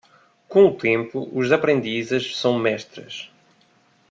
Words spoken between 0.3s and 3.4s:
Com o tempo, os aprendizes são mestres.